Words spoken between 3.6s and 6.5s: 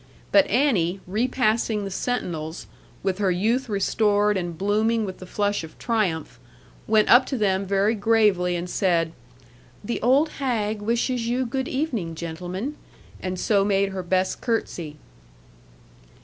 restored and blooming with the flush of triumph,